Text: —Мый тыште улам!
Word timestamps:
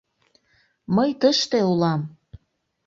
—Мый 0.95 1.11
тыште 1.21 1.59
улам! 1.71 2.01